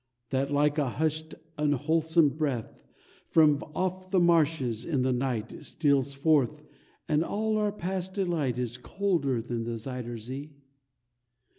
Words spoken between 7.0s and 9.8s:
and all our past delight Is colder than the